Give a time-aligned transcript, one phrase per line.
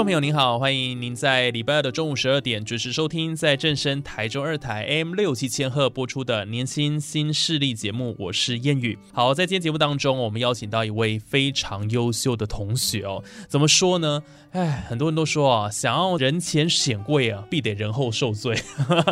[0.00, 8.98] 众朋友您好，欢迎您在礼拜二的中午十二点准时收听，在正声台中二台 M 六七千赫播出的年轻新势力节目，我是燕语。
[9.12, 13.22] 好，在今天节目当中，我们邀请到一位非常优秀的同学哦。
[13.46, 14.22] 怎么说呢？
[14.52, 18.58] 哎，很多人都说啊，想要人前显贵啊，必得人后受罪。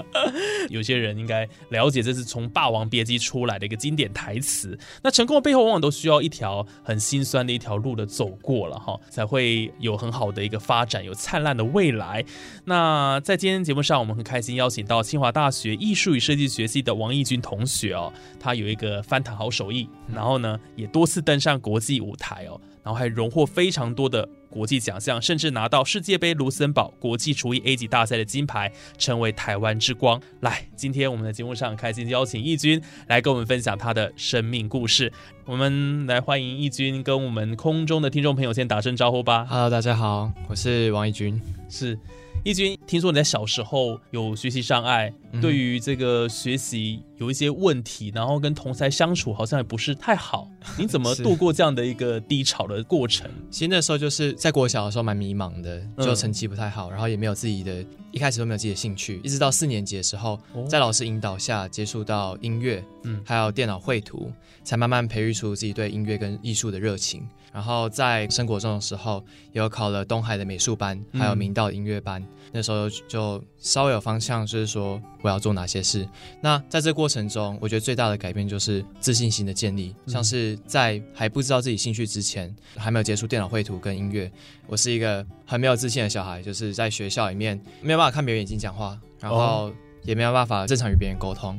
[0.70, 4.76] 有些人应该了解，这是从《霸王别姬》出来的一个经典台词。
[5.02, 12.24] 那成功的背后，往往都需要一条很心酸的一条路的走过了哈，才会有很好的一个发发展，有灿烂的未来。
[12.64, 24.28] 那在今天节目上，我们很开心邀请到清华大学艺术与设计学系的王义军同学哦，他有一个翻弹好手艺，然后呢，也多次登上国际舞台哦，然后还荣获非常多的。
[24.50, 30.20] 国际奖项，甚至拿到世界杯卢森堡国际厨艺 A 级大赛的金牌，成为台湾之光。
[30.40, 35.12] 来，今天我们的节目上开心邀请义军来跟我们分享他的生命故事。
[35.44, 39.46] 我们来欢迎义军跟我们空中的听众朋友先打声招呼吧。
[39.48, 41.98] Hello，大家好，我是王义军，是。
[42.44, 50.50] 义军，听说你在小时候有学习障碍，对于这个学习有一些问题，然后跟同才相处好像也不是太好。
[50.78, 53.30] 你怎么度过这样的一个低潮的过程？
[53.50, 60.38] 其实那时候就是在国小的时候蛮迷茫的，就成绩不太好，然后也没有自己的，一开始都没有自己的兴趣，一直到四年级的时候，
[60.68, 64.32] 在老师引导下接触到音乐，嗯，还有电脑绘图，
[64.64, 67.26] 才慢慢培育出自己对音乐跟艺术的热情。
[67.50, 72.24] 然后在升国中的时候，有考了东海的美术班，还有明道音乐班。
[72.52, 76.08] 那时候就稍微有方向，就是说我要做哪些事。
[76.40, 79.94] 那在这过程中，我觉得最大的改变就是自信心的建立。
[80.06, 84.30] 像是在还不知道自己兴趣之前，还没有接触电脑绘图跟音乐，
[84.66, 91.58] 我是一个很没有自信的小孩，就是在学校里面没有办法看别人眼睛讲话，然后也没有办法正常与别人沟通。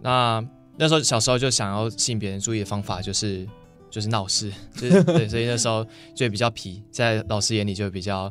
[0.00, 0.44] 那
[0.76, 3.46] 那时候小时候就想要吸引别人注意的方法就是。
[3.88, 8.30] 就是闹事，就是对，所以那时候就比较皮，在老师眼里就比较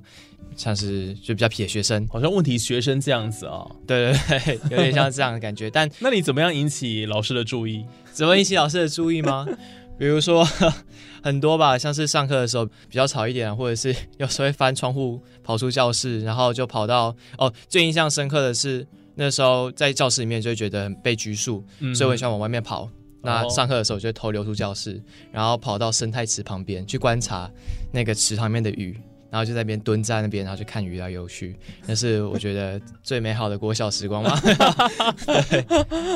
[0.55, 3.65] 像是就比较皮的学生，好像问题学生这样子啊。
[3.85, 5.69] 对对对，有点像这样的感觉。
[5.69, 7.85] 但 那你怎么样引起老师的注意？
[8.11, 9.45] 怎么引起老师的注意吗？
[9.97, 10.45] 比如说
[11.23, 17.51] 很多吧，像是上课的时候比较吵一点，或者是有时候会翻窗户跑出教室，然后就跑到哦。
[17.69, 18.85] 最印象深刻的是
[19.15, 22.89] 那时候在教室里面就会觉得被拘束，所以我很喜欢往外面跑。
[23.21, 25.01] 那上课的时候就偷溜出教室，
[25.31, 27.49] 然后跑到生态池旁边去观察
[27.91, 28.95] 那个池塘里面的鱼，
[29.35, 31.53] 然后就在那边蹲在那边，然后就看鱼来游去，
[31.85, 34.33] 那是我觉得最美好的国小时光嘛。
[35.25, 35.65] 对，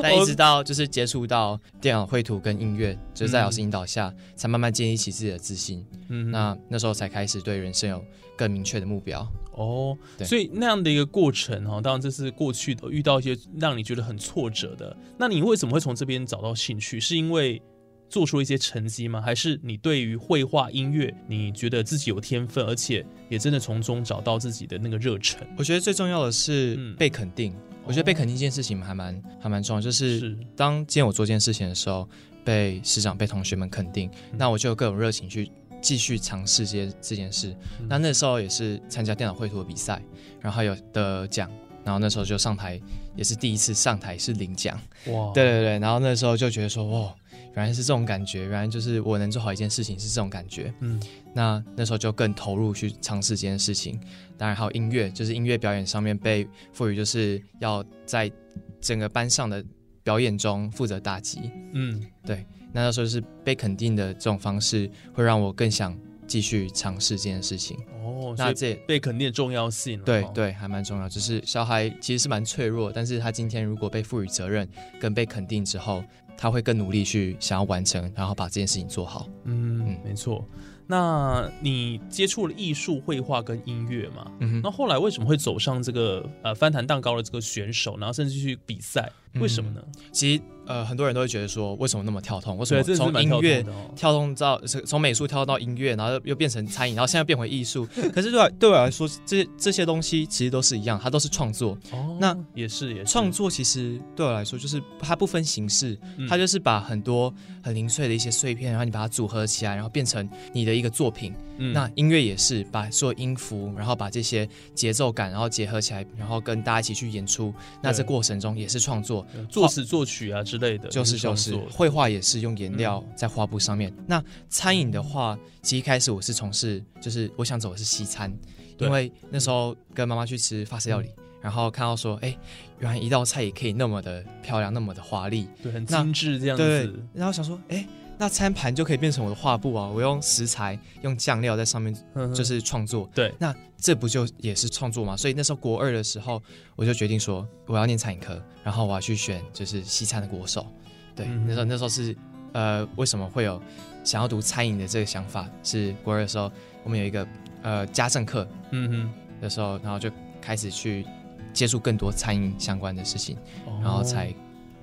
[0.02, 5.86] 但一直到就是接触到电脑绘图跟音乐，就是在老师引导下，才慢慢建立起自己的自信。
[6.08, 8.02] 嗯，那那时候才开始对人生有
[8.38, 9.30] 更明确的目标。
[9.52, 14.96] 哦，所以那样的一个过程哈，当然这是过去的遇到一些让你觉得很挫折的。
[15.18, 17.02] 那你为什么会从这边找到兴趣？
[17.02, 17.62] 是因为
[18.10, 19.22] 做出一些成绩吗？
[19.22, 25.48] 还是你对于绘画、音乐，你觉得自己有天分，而且也真的从中找到自己的那个热忱？
[25.58, 27.56] 我觉得最重要的是被肯定。
[27.86, 32.08] 我觉得被肯定这件事情还蛮还蛮重要，就是当今天我做这件事情的时候，
[32.44, 35.50] 被师长、被同学们肯定，那我就有各种热情去。
[35.82, 37.56] 继续尝试这这件事，
[37.88, 40.04] 那那时候也是参加电脑绘图的比赛，
[40.42, 41.50] 然后有得奖，
[41.86, 42.78] 然后那时候就上台，
[43.16, 47.16] 也是第一次上台是领奖，哇，对对对，然后那时候就觉得说，哇，
[47.56, 51.02] 原来是这种感觉，原来就是我能做好一件事情是这种感觉，嗯，
[51.34, 54.00] 那那时候就更投入去尝试这件事情，
[54.38, 58.32] 当然还有音乐，就是音乐表演上面被赋予就是要在
[58.80, 59.64] 整个班上的
[60.04, 62.46] 表演中负责打击，嗯，对。
[62.72, 65.98] 那那时候是被肯定的这种方式，会让我更想
[66.28, 67.76] 继续尝试这件事情。
[68.04, 71.10] 哦，那这被肯定的重要性，对对，还蛮重要。
[71.10, 74.70] 就是小孩其实是蛮脆弱，但是他今天如果被赋予责任
[75.00, 76.04] 跟被肯定之后，
[76.42, 79.28] 他会更努力去想要完成，然后把这件事情做好。
[79.44, 80.48] 嗯，没错。
[80.88, 84.32] 那你接触了艺术、绘画跟音乐嘛？
[84.40, 84.62] 嗯。
[84.64, 89.12] 那后来为什么会走上这个呃翻弹蛋糕的这个选手，然后甚至去比赛？
[89.36, 89.82] 为什么呢？
[90.12, 90.42] 其实。
[90.70, 92.56] 呃，很多人都会觉得说，为什么那么跳动？
[92.60, 93.66] 为什么从音乐
[93.96, 97.88] 跳动到从美术跳到音乐，然后又变成餐饮，然后现在变回艺术？
[98.14, 101.76] 可是对对我来说，这这些东西其实都是一样，它都是创作。
[101.92, 105.98] 哦，那也是也是创作，其实对我来说就是它不分形式，
[106.30, 107.34] 它就是把很多
[107.64, 111.34] 很零碎的一些碎片，然后你把它组合起来，然后变成你的一个作品。
[111.74, 117.54] 那音乐也是把所有音符，然后把这些节奏感，然后结合起来，然后跟大家一起去演出。
[117.82, 119.19] 那这过程中也是创作，
[119.50, 120.90] 作词作曲啊之类的。
[120.90, 123.94] 就是就是，绘画也是用颜料在画布上面。
[124.08, 128.32] 那餐饮的话，其实一开始我是从事，就是我想走的是西餐，
[128.78, 131.10] 因为那时候跟妈妈去吃法式料理，
[131.42, 132.38] 然后看到说，哎，
[132.80, 137.00] 原来一道菜也可以那么的漂亮，那么的华丽，对，很精致这样子。
[137.14, 137.88] 然后想说，哎。
[138.20, 139.88] 那餐盘就可以变成我的画布啊！
[139.88, 141.96] 我用食材、用酱料在上面，
[142.36, 143.10] 就是创作。
[143.16, 145.16] 对，那这不就也是创作嘛？
[145.16, 146.44] 所以那时候国二的时候，
[146.76, 150.68] 我就决定说我要念餐饮科，然后我要去选就是西餐的国手。
[151.16, 152.14] 对，那时候那时候是
[152.52, 153.62] 呃，为什么会有
[154.04, 155.48] 想要读餐饮的这个想法？
[155.64, 156.52] 是国二的时候，
[156.84, 157.26] 我们有一个
[157.62, 160.12] 呃家政课，嗯哼，的时候，然后就
[160.42, 161.06] 开始去
[161.54, 163.38] 接触更多餐饮相关的事情，
[163.82, 164.36] 然后才。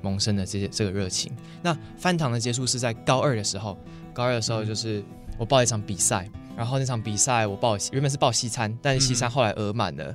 [0.02, 1.32] 萌生的这些这个热情，
[1.62, 3.76] 那翻糖的结束是在高二的时候。
[4.12, 5.04] 高二的时候就是
[5.38, 10.14] 我报一场比赛，然后那场比赛我报原本是报西餐，但是西餐后来额满了。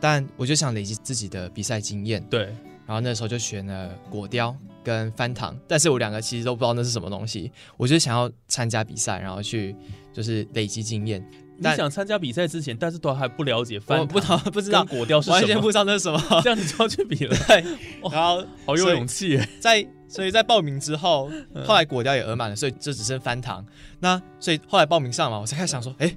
[0.00, 2.46] 但我就想累积自己的比赛经验，对。
[2.86, 7.50] 然后那时候就选了果雕跟翻糖，但是我两个其实都不知道那是什么东西。
[7.78, 9.74] 我就想要参加比赛，然后去
[10.12, 11.26] 就是累积经验。
[11.56, 14.20] 你想参加比赛之前，但是都还不了解翻不
[14.50, 17.36] 不知道果雕是什么，完全不知道那是什么， 这样你就要去比了。
[18.10, 21.30] 然后 好有勇气，在所以在报名之后，
[21.64, 23.64] 后来果雕也额满了，所以就只剩翻糖。
[24.00, 26.14] 那所以后来报名上嘛，我才开始想说，哎，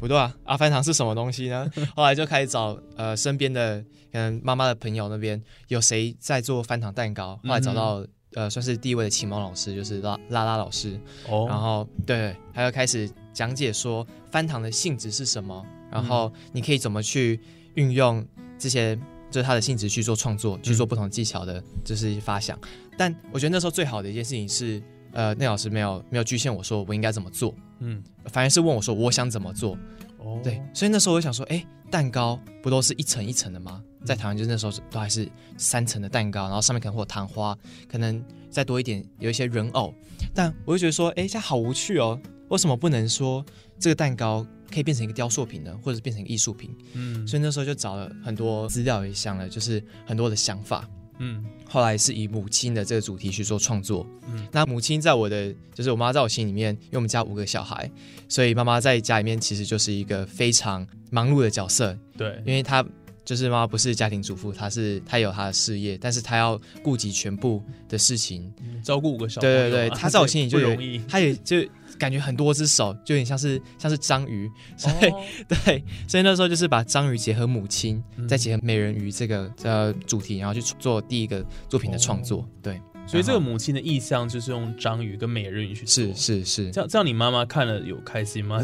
[0.00, 1.70] 不对啊，阿翻糖是什么东西呢？
[1.94, 8.04] 后来就开始找呃身边的嗯妈妈的朋友那边有谁在做翻糖蛋糕，后来找到
[8.34, 11.00] 呃算是第一位的启蒙老师，就是拉拉拉老师。
[11.28, 13.08] 哦，然后对，还要开始。
[13.32, 17.40] 讲解说翻糖的性质是什么，然后你可以怎么去
[17.74, 18.24] 运用
[18.58, 18.96] 这些，
[19.30, 22.58] 就是它的性质去做创作，去做不同技巧的，就是发想。
[22.96, 24.82] 但我觉得那时候最好的一件事情是，
[25.12, 29.76] 呃，那老师没有没有局限我说我应该怎么做，嗯，反而是问我说我想怎么做。
[30.18, 33.82] 哦，对，所以那时候我就想说，哎，蛋糕不都是一层一层的吗？
[34.04, 35.26] 在台湾就是那时候都还是
[35.56, 37.56] 三层的蛋糕，然后上面可能会有糖花，
[37.88, 39.94] 可能再多一点有一些人偶。
[40.34, 42.20] 但我就觉得说，哎，这样好无趣哦。
[42.50, 43.44] 为什么不能说
[43.78, 46.70] 这个蛋糕可以变成一个雕塑品呢，或者是变成艺术品？
[46.92, 50.88] 嗯，所以那时候就找了很多资料，也想了就是很多的想法。
[51.18, 54.06] 嗯，后来是以母亲的这个主题去做创作。
[54.32, 57.90] 嗯，那母亲在我的就是我妈在我心里面，因为我们家五个小孩，
[58.28, 61.98] 所以妈妈在家里面其实就是一个非常忙碌的角色。
[62.16, 62.84] 对，因为她。
[63.30, 69.46] 就是妈妈不是家庭主妇，她是她有她的事业，但是她要顾及全部的事情，照顾五个小孩。
[69.46, 71.64] 对对对，她在我心里就 有，她也就
[71.96, 75.12] 感觉很多只手，就有点像是像是章鱼，所以
[75.46, 82.80] 对，所以那时候就是把章鱼结合母亲，再结合美人鱼这个呃主题，然后去做第一个作品的创作，对。
[83.10, 88.62] 所以这个母亲的意象就是用章鱼跟美人鱼去是是是，这样这样你妈妈看了有开心吗？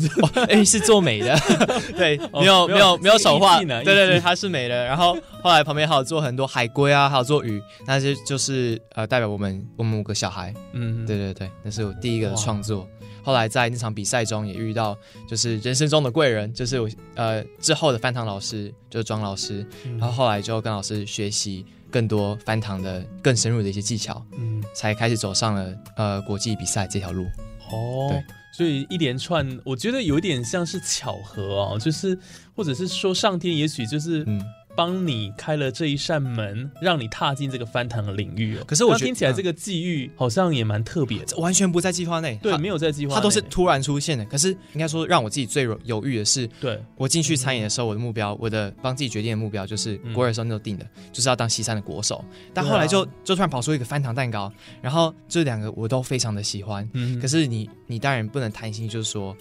[0.49, 1.37] 哎，是做美的，
[1.99, 4.85] 对，没有没有没有手画，对对对，她是美的。
[4.85, 10.55] 然后后来旁边还有做很多海龟啊，还有做鱼，那些就是呃代表我们我们五个小孩。
[10.73, 12.89] 嗯，对对对，那是我第一个的创作。
[13.25, 14.97] 后来在那场比赛中也遇到，
[15.29, 19.67] 就是人生中的贵人，就是我呃之后的翻糖老师，就是庄老师。
[19.99, 21.67] 然后后来就跟老师学习。
[21.97, 27.25] 更多翻糖的更深入的一些技巧，嗯，才开始走上了呃国际比赛这条路。
[27.71, 28.23] 哦，对，
[28.53, 32.19] 所以一连串，我觉得有点像是巧合哦，就是
[32.55, 34.45] 或者是说上天也许就是嗯。
[34.76, 38.64] 帮你开了这一扇门，让你踏进这个翻糖的领域哦。
[38.66, 42.38] 可是我听起来这个际遇好像也蛮特别的，完全不在计划内。
[42.42, 44.25] 对，没有在计划，它都是突然出现的。
[44.26, 52.23] 可是应该说，让我自己最犹豫的是，对我进去餐饮的时候，我的目标，我的帮自己决定的目标就是国尔时候那定的，就是要当西餐的国手。
[52.52, 54.52] 但后来就就突然跑出一个翻糖蛋糕，
[54.83, 56.88] 然后这两个我都非常的喜欢。
[56.92, 59.35] 嗯，可是你你当然不能贪心，就是说。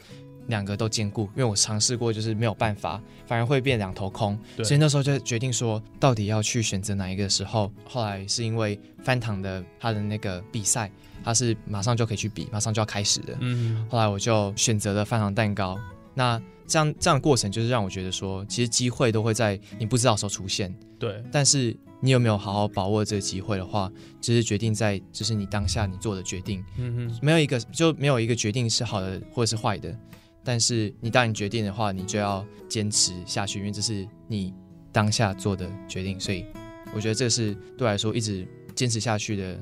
[0.48, 4.38] 两个都兼顾，因为我尝试过，就是没有办法，反而会变两头空。
[4.64, 7.72] 所以那时候就决定说，到底要去选择哪一个时候。
[7.88, 10.92] 后来是因为翻糖的他的那个比赛，
[11.24, 13.36] 他是马上就可以去比，马上就要开始的。
[13.40, 13.86] 嗯。
[13.90, 15.78] 后来我就选择了翻糖蛋糕。
[16.14, 20.74] 那这样这样的过程，就是让我觉得说，其实机会都会在你不知道的时候出现。
[21.00, 21.24] 对。
[21.32, 26.64] 但是你有没有好好把握这个机会的话，只是决定在就是你当下你做的决定。
[26.78, 27.20] 嗯哼。
[27.22, 29.98] 没有一个就没有一个决定是好的或者是坏的。
[30.46, 34.54] 但是你当你决定的话，你就要坚持下去，因为这是你
[34.92, 36.20] 当下做的决定。
[36.20, 36.46] 所以
[36.94, 39.60] 我觉得这是对我来说一直坚持下去的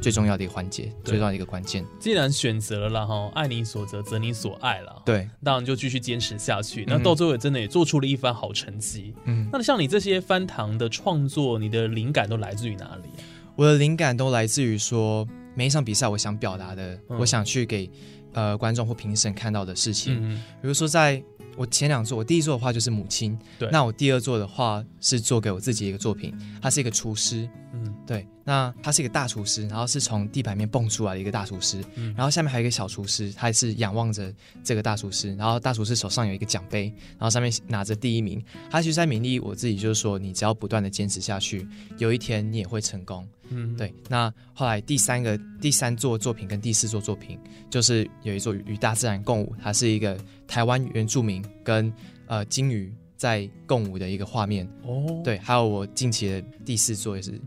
[0.00, 1.84] 最重要的一个环节，最重要的一个关键。
[2.00, 6.84] 既然选择了啦哈，爱你所择，则你所爱了，对，当然就继续坚持下去。
[6.88, 9.14] 那到最后真的也做出了一番好成绩。
[9.26, 13.08] 嗯，那像你这些翻糖的创作，你的灵感都来自于哪里？
[13.54, 17.88] 我的灵感都来自于说，每一场比赛我想表达的，我想去给
[18.32, 20.34] 呃观众或评审看到的事情。
[20.60, 21.22] 比如说在。
[21.54, 23.68] 我前两座，我第一座的话就是母亲，对。
[23.70, 28.26] 那我第二座的话是做给我自己一个作品，他是一个厨师，嗯，对。
[28.44, 32.12] 那他是一个大厨师，然后是从地板面蹦出来的一个大厨师，嗯。
[32.16, 38.42] 然后下面还有一个小厨师，他是仰望着这个大厨师，然后大厨师手上有一个奖杯，然后上面拿着第一名。
[38.68, 41.66] 他其实在勉励我自己，就是说，你只要不断的坚持下去，
[41.98, 43.24] 有一天你也会成功。
[43.50, 43.94] 嗯，对。
[44.08, 47.38] 那后来第三个、第三座作品跟第四座作品，
[47.70, 50.18] 就是有一座与大自然共舞，它是一个
[50.48, 51.92] 台湾原住民跟
[52.26, 54.66] 呃鲸鱼在共舞的一个画面。
[54.82, 55.38] 哦，对。
[55.38, 57.40] 还有我近期的第四座也是对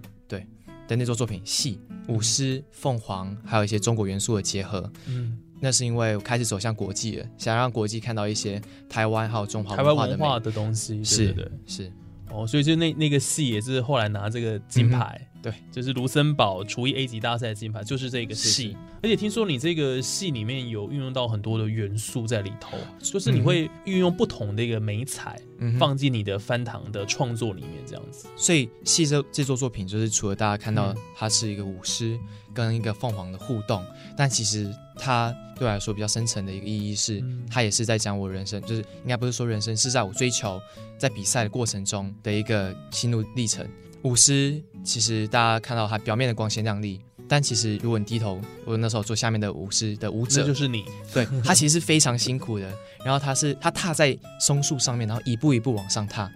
[0.88, 4.92] 的那座作品，戏舞狮、凤凰，还有一些中国元素的结合。
[5.08, 11.04] 嗯，那是因为我开始走向国际了，想让国际看到一些台湾还有中华台湾文化的东西。
[11.04, 11.92] 是的，是。
[12.32, 15.20] 哦，所以就那那个戏也是后来拿这个金牌。
[15.46, 18.75] 对，就是卢森堡厨艺 A 级大赛的金牌，就是这个戏。
[19.04, 25.40] 而且听说你这个戏里面有运用到很多的元素在里头，就是你会运用不同的一个美彩，
[25.78, 28.28] 放进你的翻糖的创作里面，这样子。
[28.36, 32.20] 所以戏这这座作品，就是除了大家看到它是一个舞狮
[32.52, 33.86] 跟一个凤凰的互动，
[34.18, 40.60] 但其实它对我来说比较深层的一个意义是，它也是在讲我人生，就是应该不是说人生，是在我追求
[40.98, 43.64] 在比赛的过程中的一个心路历程。
[44.02, 50.86] 舞狮其实大家看到它表面的光鲜亮丽，但其实如果你低头，我那时候做下面的舞狮的舞者，那就是你。
[51.12, 52.72] 对，他其实是非常辛苦的。
[53.04, 56.32] 然后他是他踏在松树上面，然后一步一步往上踏。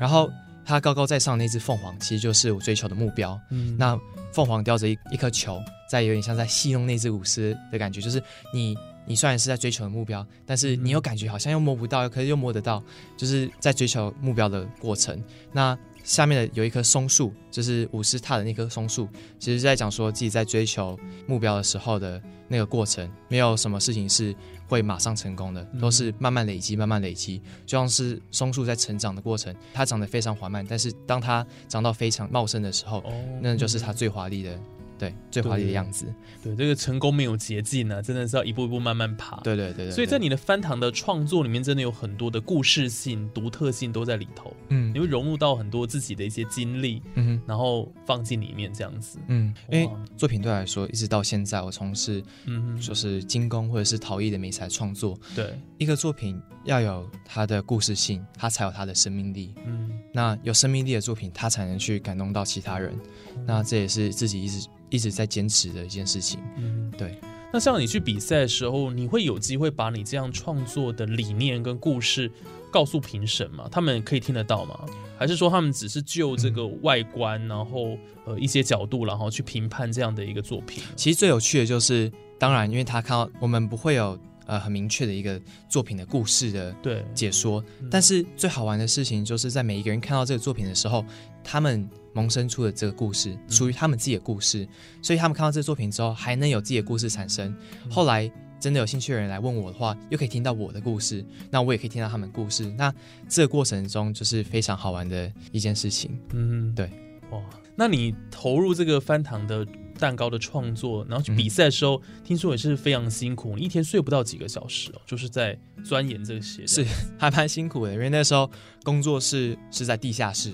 [0.00, 0.30] 然后
[0.64, 3.38] 他高高在上那只凤凰，其实就是我追求的目标。
[3.50, 3.98] 嗯，那
[4.32, 12.82] 凤凰叼着一一颗球，在有点像在戏弄那只舞狮的感觉，就是你你虽然是在追求的目标，但是你又感觉好像又摸不到，可是又摸得到，
[13.16, 15.22] 就是在追求目标的过程。
[15.52, 19.08] 那下面的有一棵松树，就是武士踏的那棵松树，
[19.40, 20.96] 其实在讲说自己在追求
[21.26, 24.32] 目标的时候的那个过程，没有什么事情是
[24.68, 33.02] 会马上成功的，都是慢慢累积，慢慢累积，就像是松树在成长的过程，它长得非常缓慢，但是当它长到非常茂盛的时候，
[33.40, 34.60] 那就是它最华丽的。
[34.98, 36.06] 对，最华丽的样子。
[36.42, 39.36] 对，这个成功没有捷径呢，真的是要一步一步慢慢爬。
[39.40, 39.90] 对对对。
[39.90, 44.54] 所以在你的翻糖的创作里面，真的有很多的故事性、独特性都在里头。
[44.68, 49.18] 嗯，你会融入到很多自己的一些经历，嗯，然后放进里面这样子。
[49.26, 55.18] 嗯，因为作品对我来说，一直到现在，我从事，嗯，就是精工或者是陶艺的美材创作。
[55.34, 59.54] 对，一个作品要有它的故事性，它才有它的生命力。
[59.66, 62.96] 嗯，那有生命力的作品，它才能去感动到其他人。
[63.44, 64.68] 那这也是自己一直。
[64.94, 67.18] 一直在坚持的一件事情，嗯，对。
[67.52, 72.30] 那像你去比赛的时候，你会有机会把你这样创作的理念跟故事
[72.70, 73.68] 告诉评审吗？
[73.70, 74.78] 他们可以听得到吗？
[75.18, 80.82] 还是说他们只是就这个外观，然后呃一些角度，然后去评判这样的一个作品？
[80.94, 91.04] 其实最有趣的就是，当然，因为他看到我们不会有呃很明确的一个作品的故事的对解说，但是最好玩的事情就是在每一个人看到这个作品的时候，
[91.42, 91.88] 他们。
[92.16, 94.64] 萌生出了这个故事属于他们自己的故事，
[95.02, 97.52] 所以他们看到这个作品之后，还能有自己的故事产生。
[97.90, 102.72] 后来真的有兴趣的人来问我的话，又可以听到我的故事，那我也可以听到他们故事。
[102.78, 102.94] 那
[103.28, 106.16] 这个过程中就是非常好玩的一件事情。
[106.32, 106.88] 嗯，对，
[107.32, 107.42] 哇，
[107.74, 109.66] 那你投入这个翻糖的
[109.98, 116.84] 蛋糕的创作，然后去比赛的时候，听说也是非常辛苦，一天睡不到几个小时哦，就是在钻研这些，是
[117.18, 118.50] 还蛮辛苦的，因为那时候
[118.82, 120.52] 工作室是在地下室。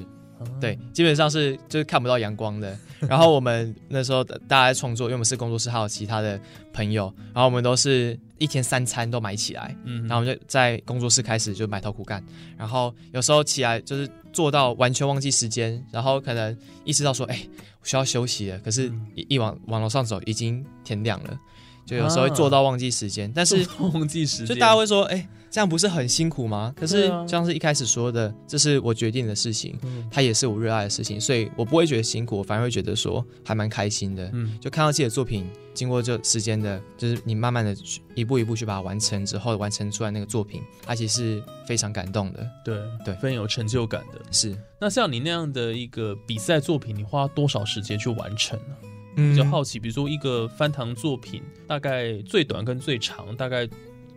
[0.58, 2.74] 对，基本上是就是看不到阳光的。
[3.06, 6.40] 然后我们那时候大家在创作，因为我们是工作室，还有其他的
[6.72, 12.24] 朋友，然后我们都是一天三餐都买起来，嗯，然后我们就在工作室开始就埋头苦干。
[12.56, 17.46] 然后有时候起来就是做到完全忘记时间，然后可能意识到说，哎，
[17.82, 18.58] 需要休息了。
[18.60, 21.38] 可是，一一往往楼上走，已经天亮了，
[21.86, 23.30] 就有时候会做到忘记时间。
[23.34, 25.28] 但是忘记时间，就大家会说，哎。
[25.50, 26.72] 这样不是很辛苦吗？
[26.76, 29.76] 可是像是一开始说的，这是我决定的事情，
[30.10, 34.30] 它也是我热爱的事情，所以我不会觉得辛苦，我反而会觉得说还蛮开心的。
[34.32, 37.76] 嗯，就看到自己的作品经过这时间的，就是你慢慢的
[38.14, 42.48] 一步一步去把它完成之后，完成出来那个作品，它其实是非常感动的。
[42.64, 44.20] 对对，非常有成就感的。
[44.30, 44.56] 是。
[44.80, 48.76] 那像你那样的一个比赛作品，你花多少时间去完成呢？
[49.16, 53.68] 比较好奇，比如说一个翻糖作品，大概最短跟最长大概。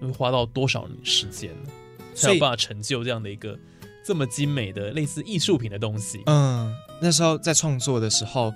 [0.01, 1.69] 会花到多少时间呢？
[2.13, 3.57] 才有办法成就这样的一个
[4.05, 6.21] 这么精美的类似艺术品的东西？
[6.25, 8.53] 嗯，那时候在创作的时候，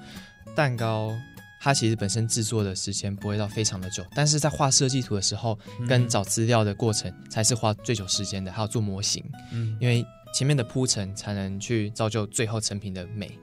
[0.55, 1.11] 蛋糕。
[1.59, 5.57] 它其实本身制作的时间不会到非常的久，但是在画设计图的时候，
[5.89, 13.37] 跟找资料的过程才是花最久时间的，还要做模型，嗯，因为前面的铺陈才能去造就最后成品的美。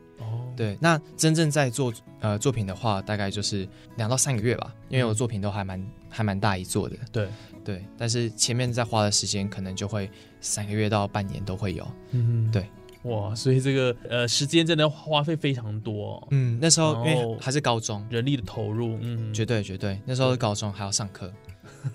[0.54, 6.96] 哦，对，那真正在做呃作品的话，大概就是两到三个月吧，因为我作品都还蛮还蛮大一做的。
[7.10, 7.28] 对
[7.64, 11.86] 对，但是前面在花的时间可能就会三个月到半年都会有。
[12.12, 12.66] 嗯，对。
[13.04, 16.26] 哇，所以这个呃时间真的花费非常多。
[16.30, 20.00] 嗯，那时候因为还是高中，人力的投入，嗯，绝对绝对。
[20.06, 21.30] 那时候是高中还要上课，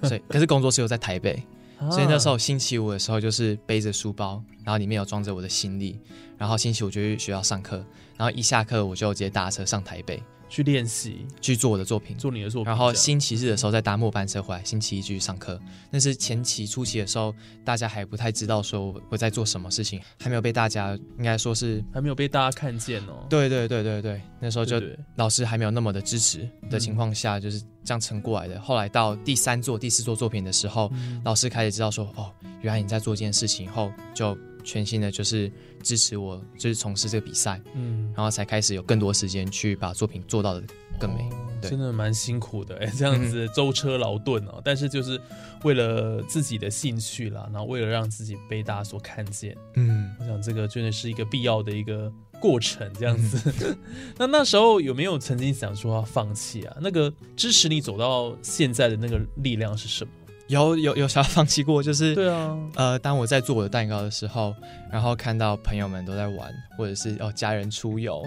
[0.04, 1.42] 所以可是工作室又在台北，
[1.90, 5.98] 所以那时候星期五的时候就是背着书包，然后里面有装着我的行李，
[6.38, 7.78] 然后星期五就去学校上课，
[8.18, 10.22] 然后一下课我就直接搭车上台北。
[10.50, 12.70] 去练习，去做我的作品，做你的作品。
[12.70, 15.60] 然后星期日的时候再搭末班车回来，星期一继续上课。
[15.92, 23.26] 但是前期初期的时候，大家还不太知道说我在做什么事情，还没有被大家应该说是还没有被大家看见哦。
[23.30, 24.82] 对对对对对，那时候就
[25.16, 28.60] 老师还没有那么的支持的情况下，就是这样撑过来的。
[28.60, 30.92] 后来到第三座、第四座作品的时候，
[31.24, 34.38] 老师开始知道说，哦，原来你在做这件事情后就。
[34.64, 35.52] 全新的就是
[35.82, 40.64] 支持我，就是从事这个比赛，嗯，然后才开始有更多时间去把作品做到的
[41.00, 41.30] 更美，
[41.62, 45.20] 对真的蛮辛苦的哎，这样子 舟车劳顿哦，但是就是
[45.64, 53.76] 为了自己的兴趣啦，然后为了让自己被大家所看见，嗯，我想这个真的是一个必要的一个过程，这样子。
[54.18, 56.78] 那那时候有没有曾经想说要放弃啊？
[56.82, 60.12] 那个支持你走到现在的那个力量是什么？
[60.50, 64.54] 有有有想要放弃过， 就是对啊，呃，当我在做我的蛋糕的时候，
[64.92, 68.22] 然后看到朋友们都在玩，或者是哦家人出游，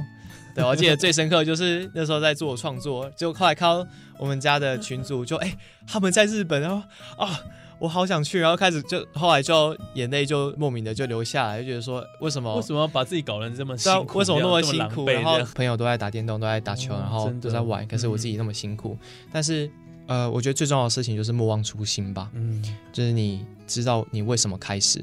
[0.55, 3.87] 对我记得最深刻就是那时候在做创作，就后来看到
[4.19, 6.77] 我们家的群主就哎他们在日本，然后
[7.17, 7.41] 啊
[7.81, 15.07] 我好想去，然后开始就后来就眼泪就莫名的就流下来，就觉得说为什么为什么把自己搞得这么辛苦，为什么那么辛苦？
[15.07, 18.97] 然后朋友都在打电动，都在打球，然后都在玩，可是我自己那么辛苦，
[19.33, 19.69] 但是。
[20.07, 22.31] 呃，我觉得最重要的事情就是莫忘初心吧。
[22.35, 25.03] 嗯，就是你知道你为什么开始，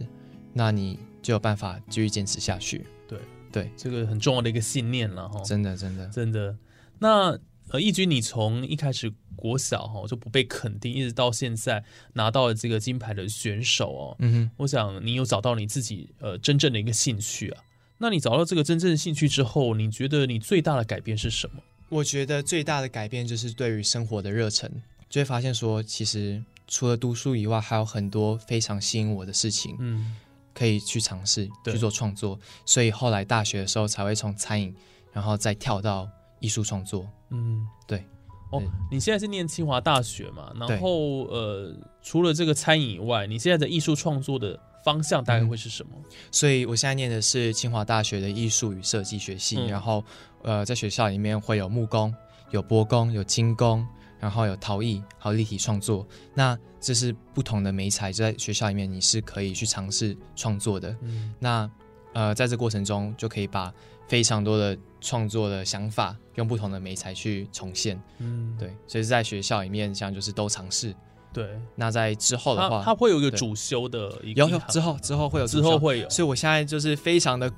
[0.53, 2.85] 那你就有办法继续坚持下去。
[3.07, 3.19] 对
[3.51, 5.41] 对，这个很重要的一个信念了哈。
[5.43, 6.55] 真的真的真的。
[6.99, 14.15] 那呃，义军，你从一开始国小哈就不被肯定，一直到现在拿到了这个金牌的选手哦。
[14.19, 17.63] 嗯哼，我想你有找到你自己呃真正的一个兴趣啊。
[17.99, 21.61] 那你找到这个真正的兴趣之后，你觉得你最大的改变是什么？
[21.89, 24.71] 我觉得最大的改变就是对于生活的热忱，
[25.09, 30.15] 就会发现说，其实除了读书以外，还有很多非常吸引我的事情，嗯，
[30.53, 32.39] 可以去尝试去做创作。
[32.65, 34.73] 所以后来大学的时候才会从餐饮，
[35.11, 36.07] 然后再跳到
[36.39, 37.07] 艺术创作。
[37.29, 38.03] 嗯，对。
[38.51, 40.51] 哦，你现在是念清华大学嘛？
[40.59, 45.91] 然后呃，除了这个餐饮以外，你现在的艺术创作的方向大概会是什么？
[46.31, 50.03] 所以我现在念的是清华大学的艺术与设计学系，然后。
[50.41, 52.15] 呃，在学校里面会有木工、
[52.51, 53.85] 有波工、有金工，
[54.21, 56.07] 然后有陶艺，还有立体创作。
[56.33, 60.95] 那这是不同的美材，在学校里面你是可以去尝试创作的。
[61.01, 61.69] 嗯那
[62.13, 63.69] 呃，在这过程中就可以把
[64.07, 68.01] 非常多的创作的想法用不同的美材去重现。
[68.19, 70.95] 嗯，对，所以在学校里面像就是都尝试。
[71.31, 77.51] 对，那在之后的话，它会有一个主修的，有有之后之后会有之后会有，所以我现在就是非常的。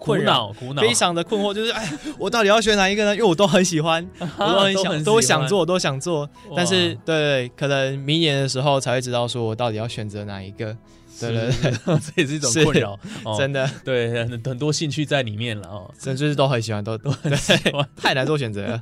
[0.00, 3.12] 苦恼，苦恼，非常的困惑，就是哎，我到底要选哪一个呢？
[3.16, 6.30] 因为我都很喜欢， 我都很想，都想做，都想做。
[6.54, 10.66] 但是，对，可能明年的时候才会知道，说我到底要选择哪一个。
[11.18, 12.96] 对对对， 这也是一种困扰，
[13.36, 13.68] 真的。
[13.84, 18.80] 对，很很多兴趣在里面了哦，真就是都很喜欢，都 都很喜欢，太难做选择了，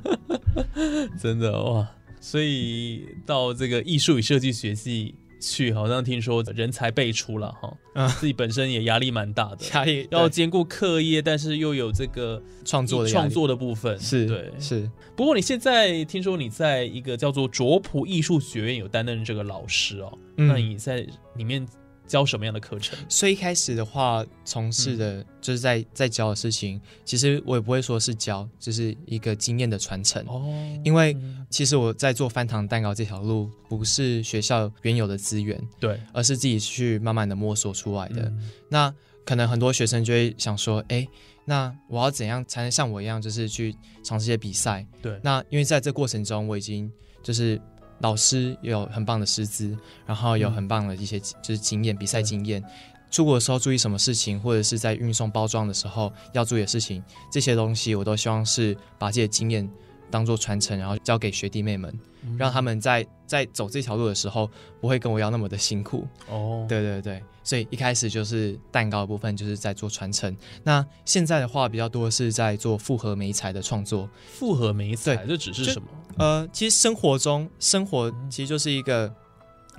[1.19, 1.87] 真的哇。
[2.19, 5.15] 所以到这个艺术与设计学系。
[5.39, 14.89] 去好像听说人才辈出了哈，自己本身也压力蛮大的， 压力要兼顾课业，但是又有这个创作的创作的部分，是对是。
[15.15, 21.63] 不过你现在听说你在一个叫做卓普艺术学院有担任这个老师哦，那你在里面。
[22.07, 22.97] 教什么样的课程？
[23.09, 30.23] 所以一开始的话，从事的就是在在教的事情，其实我也不会说是教，就是一个经验的传承。
[30.25, 30.41] 哦，
[30.83, 31.15] 因为
[31.49, 38.31] 其实我在做翻糖蛋糕这条路，不是学校原有的资源，对，而是自己去慢慢的摸索出来的。
[38.69, 38.93] 那
[39.25, 41.07] 可能很多学生就会想说，哎，
[41.43, 44.87] 那我要怎样才能像我一样，就是去尝试一些比赛？
[45.01, 46.91] 对，那因为在这过程中，我已经
[47.21, 47.61] 就是。
[47.99, 52.63] 老师有很棒的师资，然后有很棒的一些就是经验，比赛经验，
[53.09, 59.67] 出国的时候注意什么事情，或者是在运送包装的时候要注意的事情，这些东西我都希望是把这些经验
[60.09, 61.93] 当做传承，然后交给学弟妹们，
[62.37, 66.07] 让他们在在走这条路的时候不会跟我要那么的辛苦。
[66.29, 70.35] 哦，对对对，所以一开始就是蛋糕的部分就是在做传承。
[70.63, 74.09] 那现在的话比较多是在做复合美彩的创作。
[74.27, 75.87] 复合美彩，这只是什么？
[76.17, 79.13] 呃，其实生活中生活其实就是一个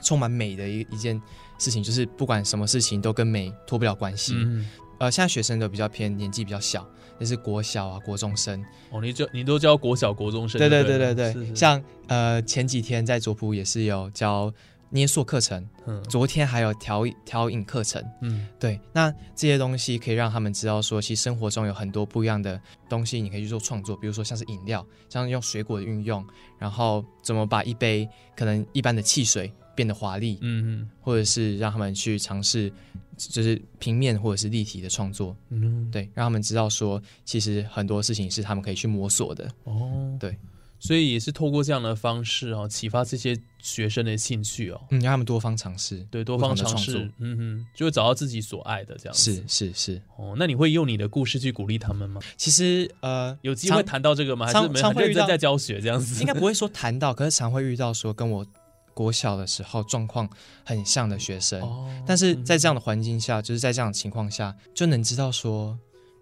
[0.03, 1.21] 充满美的一一件
[1.59, 4.35] 事情，就是不管什么事情都跟美脱不了关系。
[4.99, 6.85] 呃，现在学生都比较偏年纪比较小，
[7.19, 8.65] 那是国小啊、国中生。
[8.91, 10.59] 哦，你就你都教国小、国中生？
[10.59, 11.55] 对对对对对。
[11.55, 14.53] 像呃前几天在卓普也是有教
[14.91, 18.81] 捏塑课程，嗯，昨天还有调调饮课程，嗯，对。
[18.93, 26.25] 那这些东西可以让他们知道说，其实生活中有很多不一样的东西，你可以去做创作，比如说像是饮料，像用水果的运用，
[26.59, 32.73] 然后怎么把一杯可能一般的汽水变得华丽，嗯嗯，或者是让他们去尝试。
[33.21, 39.51] 就是平面或者是立体的创作，嗯，对，让他们知道说，其实很多事情是他们可以去摸索的。
[39.65, 40.39] 哦，对，
[40.79, 49.15] 所以也是透过这样的方式哦，启发这些学生的兴趣哦，嗯，让他们多方尝试，对，多方尝试，嗯哼，就会找到自己所爱的这样。
[49.15, 52.21] 是是是，哦，那你会用你的故事去鼓励他们吗？
[52.37, 54.47] 其实呃，有机会谈到这个吗？
[54.47, 56.21] 还是常会在教学这样子？
[56.21, 58.47] 应该不会说谈到，可是常会遇到说跟我。
[58.99, 60.29] 国小的时候状况
[60.65, 61.63] 很像的学生，
[62.05, 65.79] 但是在这样的环境下，就是在这样的情况下，就能知道说，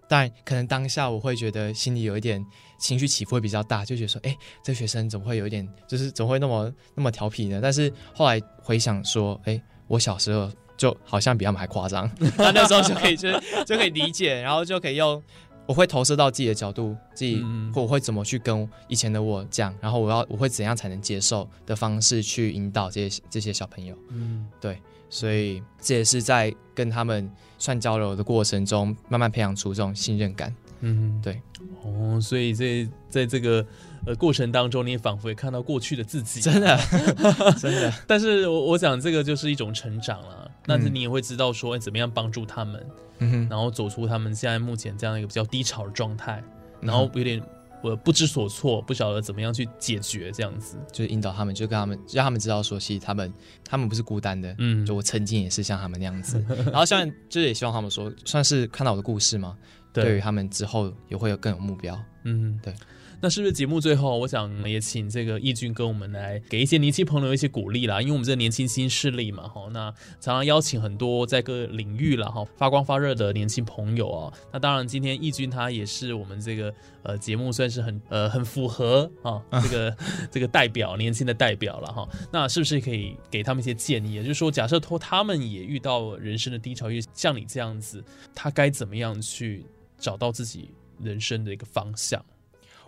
[0.07, 2.45] 但可能当下我会觉得心里有一点
[2.77, 7.59] 情绪起伏会比较大，就觉得说，哎，这学生怎么会有一点，就是怎么会那么那么调皮呢？
[7.59, 13.27] 但是后来回想说，哎，我小时候就好像比他们还夸张， 那那时候就可以就
[13.65, 15.19] 就可以理解，然后就可以用。
[15.67, 23.95] 我会投射到自己的角度，自己或我会怎么去跟以前的我讲，然后我要我会怎样才能接受的方式去引导这些这些小朋友。
[24.09, 30.55] 嗯，对，所以这也是在跟他们算交流的过程中，慢慢培养出这种信任感。
[30.79, 31.41] 嗯，对。
[31.83, 33.65] 哦，所以在在这个
[34.05, 36.77] 呃过程当中，你仿佛也看到过去的自己，真的，
[37.59, 37.93] 真的。
[38.05, 42.85] 但是我我想这个就是一种成长了，但是你也会知道说哎怎么样帮助他们。
[43.19, 46.43] 嗯，然后走出他们现在目前这样一个比较低潮的状态，
[46.79, 47.41] 然后有点
[47.81, 53.33] 我不知所措，不晓得怎么样去解决这样子，就是引导他们，就跟他们让他们知道说，其实他们
[53.65, 59.57] 他们不是孤单的，嗯，就我曾经也是像他们那样子， 然后现在就是也希望他们说，算是看到我的故事嘛，
[59.91, 62.71] 对于他们之后也会有更有目标，嗯，对。
[63.19, 74.33] 那是不是节目最后，我想也请这个义军跟我们来给一些年轻朋友一些鼓励啦，因为我们这年轻新势力嘛，哈，那常常邀请很多在各领域了哈发光发热的年轻朋友啊。
[74.53, 79.97] 那当然，今天义军他也是我们这个呃节目算是很呃很符合啊这个
[80.29, 82.07] 这个代表年轻的代表了哈。
[82.31, 84.13] 那是不是可以给他们一些建议？
[84.13, 88.03] 也就是说，假设托他们也遇到人生的低潮，像你这样子，
[88.35, 89.65] 他该怎么样去
[89.97, 90.69] 找到自己
[91.01, 92.23] 人生的一个方向？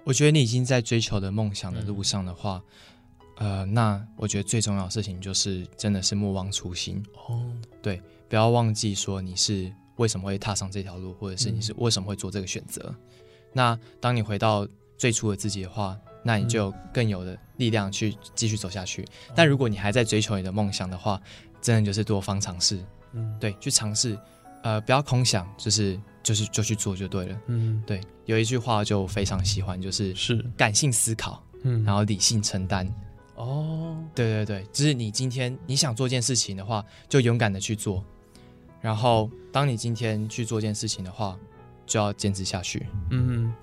[0.05, 2.61] 我觉得你已经在追求的梦想的路上的话，
[3.37, 7.45] 呃，那我觉得最重要的事情就是真的是莫忘初心哦。
[7.81, 12.93] 对，不要忘记说你是为什么会踏上这条路，或者是你是为什么会做这个选择。
[13.53, 19.05] 那当你回到最初的自己的话，那你就更有的力量去继续走下去。
[19.35, 21.21] 但如果你还在追求你的梦想的话，
[21.61, 22.83] 真的就是多方尝试，
[23.13, 24.17] 嗯，对，去尝试，
[24.63, 25.99] 呃，不要空想，就是。
[26.21, 30.45] 就是就去做就对了，嗯，对，有一句话就非常喜欢，就是是。
[30.57, 32.87] 感性思考，嗯，然后理性承担，
[33.35, 38.03] 哦，对对对，就是你今天你想做一件事情的话，就勇敢的去做，
[38.81, 41.37] 然后当你今天去做一件事情的话，
[41.85, 43.53] 就要坚持下去，嗯，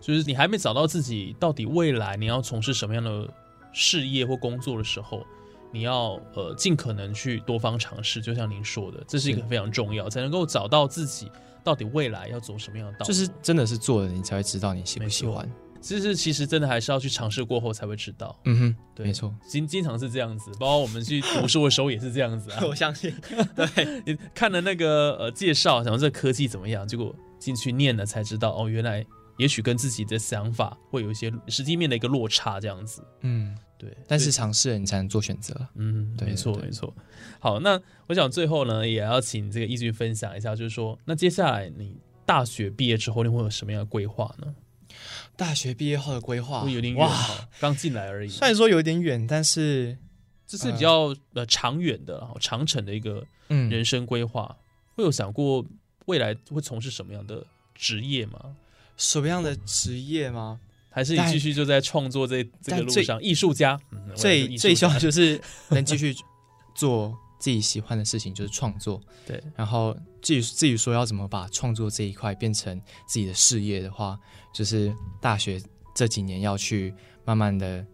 [0.00, 3.28] 就是你还没找到自己到底未来你要从事什么样的
[3.72, 5.24] 事业或工作的时候，
[5.72, 11.30] 你要呃尽可能去多方尝试，就像您说的，这是一个非常重要，才能够找到自己。
[11.64, 13.06] 到底未来要走什么样的道路？
[13.06, 15.50] 就是真的是做了，你才会知道你喜不喜欢。
[15.80, 18.38] 其实其实真的还是要去尝试过后才会知道。
[18.44, 22.62] 嗯哼，对，没错，经经常是这样子，包括我们去读书的时候也是这样子啊。
[22.66, 23.12] 我相信，
[23.56, 29.04] 对 你看了那个呃介绍，想说这科技怎么样，结果进去念了才知道，哦，原来
[29.38, 33.02] 也许跟自己的想法会有一些实际面的一个落差，这样子。
[33.22, 33.56] 嗯。
[33.82, 35.54] 对，但是尝试了你才能做选择。
[35.74, 36.94] 嗯，没错没错。
[37.40, 44.54] 好，那我想最后呢，也要请这个易军分享一下，就是说，那接下来你大学毕业之后，你会有什么样的规划呢？
[45.36, 47.08] 大学毕业后的规划会有点远，
[47.58, 48.28] 刚进来而已。
[48.28, 49.98] 虽然说有点远，但是
[50.46, 54.56] 这是比较呃长远的、长程的一个人生规划。
[54.94, 55.66] 会有想过
[56.04, 58.54] 未来会从事什么样的职业吗？
[58.96, 60.60] 什么样的职业吗？
[60.92, 63.80] 还是你继续就在创作这这个路上，艺术家
[64.14, 66.14] 最最希望就是 能继续
[66.74, 69.00] 做自己喜欢的事情，就是创作。
[69.26, 74.18] 对，然后至于至于说要怎么把创作这一块变成自己的事业的话，
[74.54, 75.60] 就是大学
[75.94, 77.84] 这几年要去慢慢的。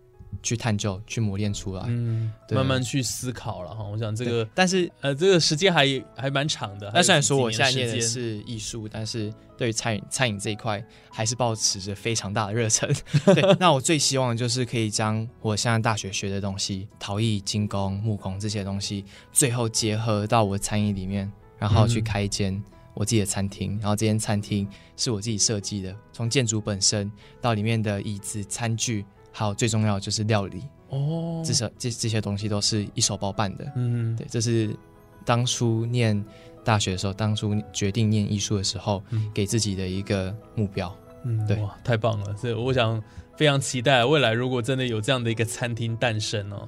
[0.42, 3.84] 去探究、去磨练出来，嗯，慢慢去思考了哈。
[3.84, 5.86] 我想这个，但是呃，这个时间还
[6.16, 6.90] 还蛮长的。
[6.94, 12.88] 那虽然说我现在念的是艺术，但是对餐饮餐饮这一块还是保持着非常大的热忱。
[13.34, 22.62] 对，那我最希望就是可以将我现在大学学的东西，陶艺、精工、木工这些东西，最后结合到我餐饮里面，然后去开一间
[22.94, 23.78] 我自己的餐厅。
[23.80, 27.10] 然后这间餐厅是我自己设计的，从建筑本身
[27.40, 29.04] 到里面的椅子、餐具。
[29.38, 33.72] 还有最重要就是料理哦，至少这这些东西都是一手包办的。
[33.76, 34.74] 嗯，对，这是
[35.24, 36.20] 当初念
[36.64, 39.00] 大学的时候，当初决定念艺术的时候，
[39.32, 40.92] 给自己的一个目标。
[41.22, 42.36] 嗯，对，哇，太棒了！
[42.36, 43.00] 所以我想
[43.36, 46.66] 非常期待未来，如果真的有这样的一个餐厅诞生哦，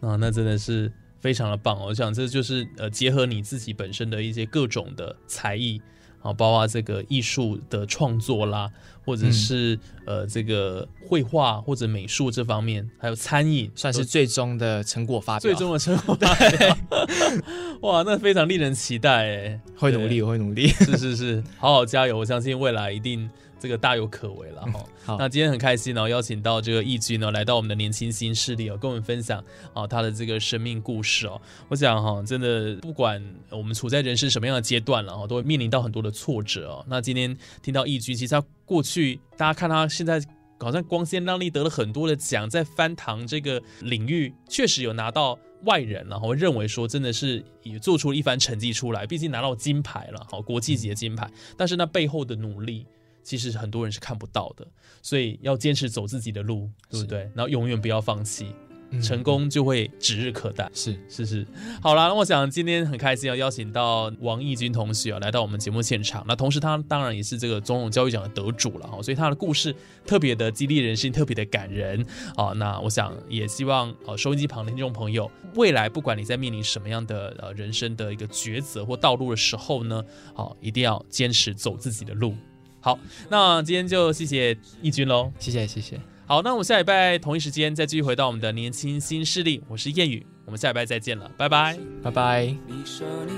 [0.00, 1.78] 啊，那真的是非常的棒。
[1.84, 5.82] 我想这就是呃，结合你自己本身的一些各种的才艺。
[6.26, 8.68] 啊，包括这个艺术的创作啦，
[9.04, 15.40] 或者是呃这个绘画或者美术这方面，还有餐饮，算是最终的成果发表。
[15.40, 16.76] 最终的成果发表，
[17.82, 19.60] 哇，那非常令人期待哎！
[19.78, 22.18] 会努力，我会努力， 是是是，好好加油！
[22.18, 23.30] 我相信未来一定。
[23.58, 24.84] 这个大有可为了哈。
[25.04, 29.42] 好，那今天很开心呢，邀请到这个义军呢，来到我们的年轻新势力哦，跟我们分享
[29.72, 31.40] 啊他的这个生命故事哦。
[31.68, 36.84] 我想哈，真的不管我们处在人生什么样的阶段了哈，都会面临到很多的挫折哦。
[36.88, 40.22] 那今天听到义军，其实他过去大家看他现在
[40.60, 51.30] 好像光鲜亮丽，得了很多的奖，在翻糖这个领域确实有拿到外人然后认为说真的是也做出了一番成绩出来，毕竟拿到金牌了，好国际级的金牌。
[51.56, 52.84] 但是那背后的努力。
[53.26, 54.64] 其实很多人是看不到的，
[55.02, 57.28] 所以要坚持走自己的路，对不对？
[57.34, 58.54] 然后永远不要放弃，
[59.02, 60.70] 成功就会指日可待。
[60.72, 61.44] 是是是，
[61.82, 66.24] 好了，那我想今天很开心要邀请到王义军同学啊来到我们节目现场。
[66.28, 69.74] 那同时他当然也是这个总统教育奖的得主了哈，所以他的故事
[70.06, 72.52] 特别的激励人心，特别的感人啊。
[72.54, 80.00] 那我想也希望呃收音机旁的听众朋友，未来不管你在面临什么样的呃人生的一个抉择或道路的时候呢，
[80.32, 82.32] 好一定要坚持走自己的路。
[82.86, 82.96] 好，
[83.28, 86.00] 那今天就谢谢义军喽，谢谢谢谢。
[86.24, 92.44] 好，那我们下礼拜同一时间再继续回到我们的年轻新势力，我是谚语，我们下礼拜再见了，拜拜，拜拜。
[92.64, 93.32] 你说你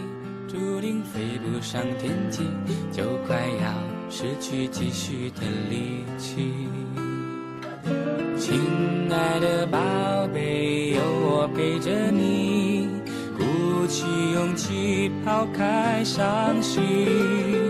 [0.47, 2.43] 注定飞不上天际，
[2.93, 3.73] 就快要
[4.11, 6.53] 失去继续的力气。
[8.39, 8.61] 亲
[9.11, 9.79] 爱的宝
[10.27, 12.87] 贝，有我陪着你，
[13.35, 17.68] 鼓起勇气抛开伤心。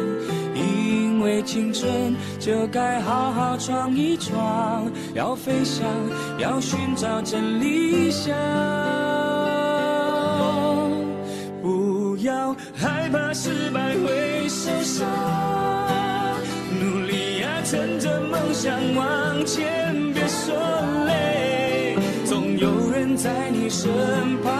[1.28, 5.86] 为青春就该好好闯一闯，要飞翔，
[6.38, 8.34] 要寻找真理想。
[11.60, 15.06] 不要害怕失败会受伤，
[16.80, 20.54] 努力呀，趁着梦想往前，别说
[21.06, 23.90] 累，总有人在你身
[24.42, 24.54] 旁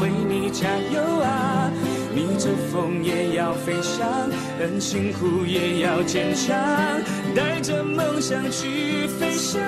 [0.00, 1.68] 为你加油啊。
[2.14, 4.06] 逆着风也要飞翔，
[4.58, 6.54] 很辛苦也要坚强，
[7.34, 9.60] 带着梦想去飞翔。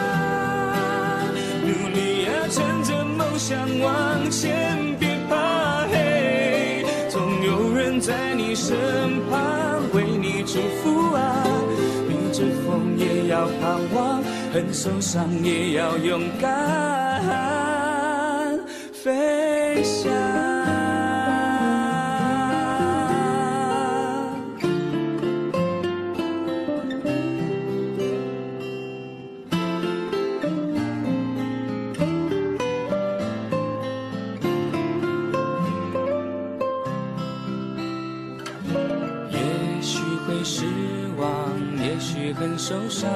[1.63, 8.77] 努力啊，趁着梦想往前，别怕黑，总有人在你身
[9.31, 11.47] 旁为你祝福啊。
[12.07, 17.23] 逆着风也要盼望，很受伤也要勇敢
[18.93, 20.34] 飞翔。
[42.67, 43.11] 受伤，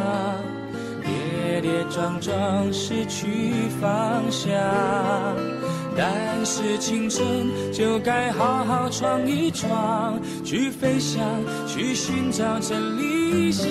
[1.03, 3.27] 跌跌撞撞失去
[3.81, 4.53] 方向，
[5.97, 7.27] 但是青春
[7.73, 11.25] 就该好好闯一闯，去飞翔，
[11.67, 13.71] 去寻找真理想。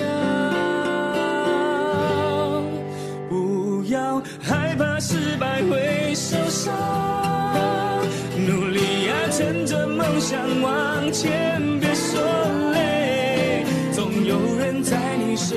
[3.28, 6.74] 不要害怕失败会受伤，
[8.48, 11.77] 努力呀，趁着梦想往前，
[15.38, 15.56] 身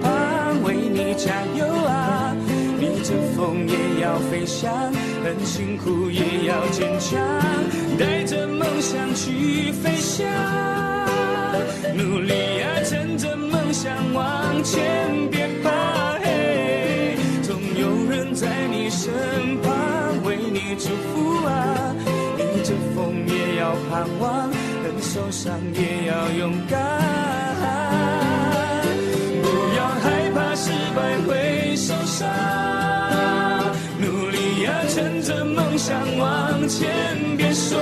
[0.00, 2.36] 旁为你加油啊！
[2.80, 7.20] 逆着风也要飞翔，很辛苦也要坚强，
[7.96, 10.26] 带着梦想去飞翔。
[11.94, 19.12] 努力啊，趁着梦想往前，别怕黑，总有人在你身
[19.62, 21.94] 旁为你祝福啊！
[22.36, 24.50] 逆着风也要盼望，
[24.82, 27.29] 很受伤也要勇敢。
[33.98, 36.88] 努力呀，趁着梦想往前，
[37.36, 37.78] 别说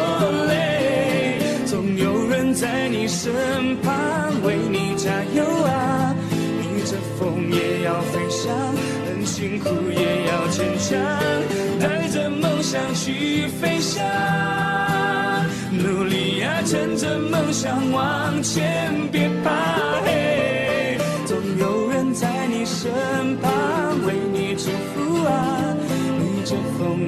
[0.49, 3.95] 累，总有人在你身旁
[4.43, 6.15] 为你加油啊！
[6.31, 8.55] 逆着风也要飞翔，
[9.07, 10.99] 很辛苦也要坚强，
[11.81, 14.05] 带着梦想去飞翔。
[15.71, 19.51] 努力呀，趁着梦想往前，别怕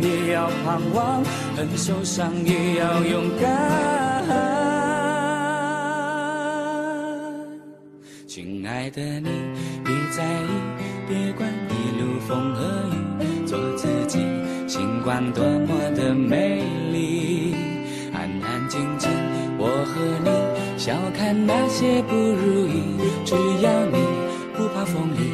[0.03, 1.23] 也要盼望，
[1.57, 3.49] 很受伤也要勇敢。
[8.27, 9.29] 亲爱的你，
[9.85, 10.51] 别在意，
[11.09, 12.65] 别管一路风和
[13.21, 14.19] 雨，做自己，
[14.69, 17.55] 星光多么的美丽。
[18.13, 19.11] 安安静静，
[19.59, 20.31] 我和你，
[20.79, 23.99] 笑看那些不如意，只要你
[24.57, 25.30] 不怕风雨。